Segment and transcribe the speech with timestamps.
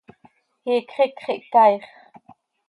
[0.71, 1.85] ¡Iicx iicx ihcaaix!